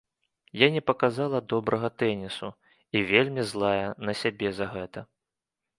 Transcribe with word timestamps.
Я 0.61 0.67
не 0.75 0.81
паказала 0.89 1.41
добрага 1.53 1.91
тэнісу 2.03 2.49
і 2.95 3.07
вельмі 3.13 3.41
злая 3.55 3.87
на 4.09 4.21
сябе 4.25 4.47
за 4.61 4.65
гэта. 4.77 4.99